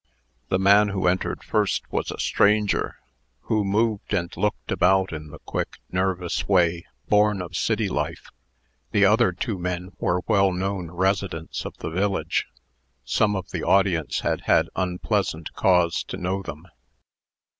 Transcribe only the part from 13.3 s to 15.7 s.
of the audience had had unpleasant